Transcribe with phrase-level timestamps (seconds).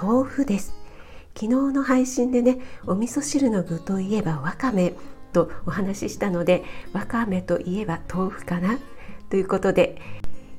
[0.00, 0.74] 豆腐です。
[1.34, 4.94] 昨日の配信でねお味噌汁の具といえばわかめ
[5.32, 8.78] とお話ししたのでわかめといえば豆腐かな？
[9.30, 10.00] ということで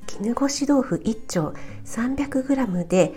[0.05, 1.53] 絹ごし豆腐1丁
[1.85, 3.13] 300g で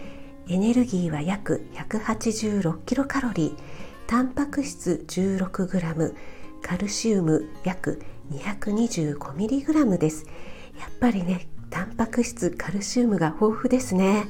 [0.48, 3.54] エネルギーは約186キロカロリー。
[4.06, 6.14] タンパク質 16g
[6.62, 10.26] カルシウム約 225mg です。
[10.78, 14.26] やっぱりねタンパク質カルシウムが豊富ですね。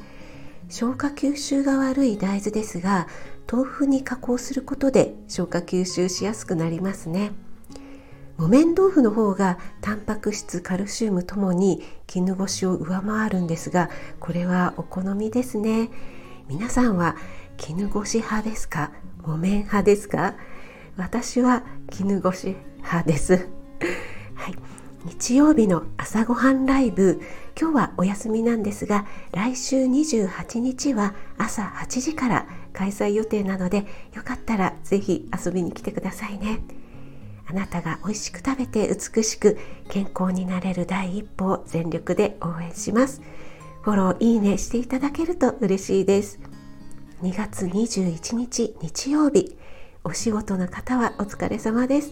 [0.69, 3.07] 消化吸収が悪い大豆ですが
[3.51, 7.31] 豆腐に加工することで消化吸収しやすくなりますね。
[8.37, 15.89] 木綿豆腐の方がタンパク質カルシウムともに絹ごしを上回るんですがこれはお好みですね。
[16.47, 17.17] 皆さんは
[17.57, 18.91] 絹ごし派ですか？
[19.21, 20.35] 木綿派ですか？
[20.97, 23.47] 私は絹ごし派です。
[24.33, 24.55] はい。
[25.03, 27.21] 日曜日の朝ごはんライブ。
[27.59, 36.59] 今日はお休みなんですが来週28日は朝8時から開催予定なのでよかったらぜひ遊びに来てくださいね。
[37.47, 39.57] あなたが美味しく食べて美しく
[39.89, 43.23] 健康になれる第一歩を全力で応援します。
[43.81, 46.39] フォローいいねしていただけると嬉しいです。
[47.23, 49.57] 2月21日日曜日
[50.03, 52.11] お仕事の方はお疲れ様です。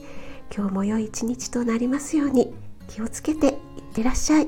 [0.52, 2.69] 今日も良い一日となりますように。
[2.90, 3.54] 気をつけていっ
[3.94, 4.48] てらっしゃい。